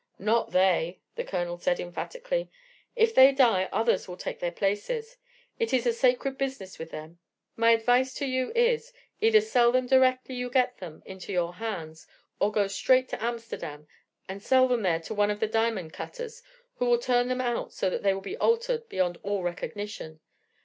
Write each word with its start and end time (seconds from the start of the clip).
"Not 0.17 0.49
they," 0.49 0.99
the 1.13 1.23
Colonel 1.23 1.59
said 1.59 1.79
emphatically. 1.79 2.49
"If 2.95 3.13
they 3.13 3.31
die 3.31 3.69
others 3.71 4.07
will 4.07 4.17
take 4.17 4.39
their 4.39 4.51
places: 4.51 5.17
it 5.59 5.73
is 5.73 5.85
a 5.85 5.93
sacred 5.93 6.39
business 6.39 6.79
with 6.79 6.89
them. 6.89 7.19
My 7.55 7.69
advice 7.69 8.11
to 8.15 8.25
you 8.25 8.51
is, 8.55 8.93
either 9.19 9.41
sell 9.41 9.71
them 9.71 9.85
directly 9.85 10.33
you 10.33 10.49
get 10.49 10.79
them 10.79 11.03
into 11.05 11.31
your 11.31 11.53
hands, 11.53 12.07
or 12.39 12.51
go 12.51 12.65
straight 12.65 13.09
to 13.09 13.23
Amsterdam 13.23 13.87
and 14.27 14.41
sell 14.41 14.67
them 14.67 14.81
there 14.81 15.01
to 15.01 15.13
one 15.13 15.29
of 15.29 15.39
the 15.39 15.45
diamond 15.45 15.93
cutters, 15.93 16.41
who 16.77 16.87
will 16.89 16.97
turn 16.97 17.27
them 17.27 17.39
out 17.39 17.71
so 17.71 17.87
that 17.91 18.01
they 18.01 18.15
will 18.15 18.21
be 18.21 18.37
altered 18.37 18.89
beyond 18.89 19.19
all 19.21 19.43
recognition. 19.43 20.19